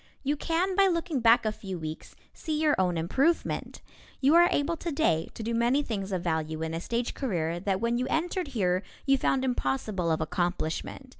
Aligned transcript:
You 0.23 0.35
can 0.35 0.75
by 0.75 0.87
looking 0.87 1.19
back 1.19 1.45
a 1.45 1.51
few 1.51 1.77
weeks 1.77 2.15
see 2.33 2.59
your 2.59 2.73
own 2.79 2.97
improvement. 2.97 3.83
You 4.19 4.33
are 4.33 4.49
able 4.51 4.75
today 4.75 5.29
to 5.35 5.43
do 5.43 5.53
many 5.53 5.83
things 5.83 6.11
of 6.11 6.23
value 6.23 6.63
in 6.63 6.73
a 6.73 6.81
stage 6.81 7.13
career 7.13 7.59
that 7.59 7.79
when 7.79 7.99
you 7.99 8.07
entered 8.09 8.47
here 8.57 8.81
you 9.05 9.19
found 9.19 9.45
impossible 9.45 10.09
of 10.11 10.19
accomplishment. 10.19 11.09